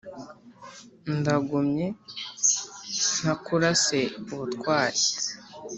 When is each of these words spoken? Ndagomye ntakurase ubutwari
Ndagomye 1.17 1.85
ntakurase 3.17 3.99
ubutwari 4.33 4.99